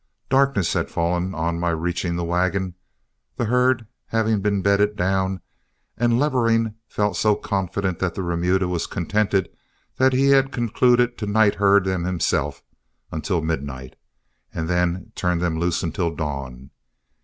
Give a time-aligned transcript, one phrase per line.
[0.29, 2.73] Darkness had fallen on my reaching the wagon,
[3.35, 5.41] the herd had been bedded down,
[5.95, 9.47] and Levering felt so confident that the remuda was contented
[9.97, 12.63] that he had concluded to night herd them himself
[13.11, 13.95] until midnight,
[14.51, 16.71] and then turn them loose until dawn.